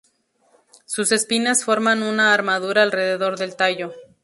Sus 0.87 1.11
espinas 1.11 1.63
forman 1.63 2.01
una 2.01 2.33
armadura 2.33 2.81
alrededor 2.81 3.37
del 3.37 3.55
tallo. 3.55 3.93